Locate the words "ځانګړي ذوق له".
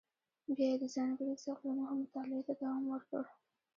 0.95-1.73